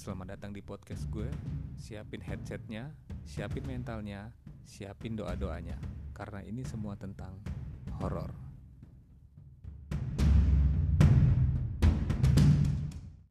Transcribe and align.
Selamat 0.00 0.32
datang 0.32 0.56
di 0.56 0.64
podcast 0.64 1.04
gue. 1.12 1.28
Siapin 1.76 2.24
headsetnya, 2.24 2.88
siapin 3.28 3.68
mentalnya, 3.68 4.32
siapin 4.64 5.12
doa-doanya. 5.12 5.76
Karena 6.16 6.40
ini 6.40 6.64
semua 6.64 6.96
tentang 6.96 7.36
horor. 8.00 8.39